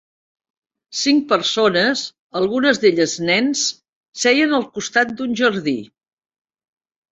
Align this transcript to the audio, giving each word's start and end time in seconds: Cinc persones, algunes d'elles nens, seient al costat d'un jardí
Cinc 1.01 1.27
persones, 1.33 2.01
algunes 2.41 2.81
d'elles 2.85 3.15
nens, 3.29 3.67
seient 4.25 4.59
al 4.61 4.67
costat 4.81 5.15
d'un 5.23 5.39
jardí 5.45 5.79